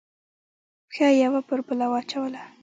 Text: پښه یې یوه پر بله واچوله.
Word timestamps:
پښه 0.89 1.07
یې 1.13 1.19
یوه 1.23 1.41
پر 1.47 1.59
بله 1.67 1.85
واچوله. 1.91 2.43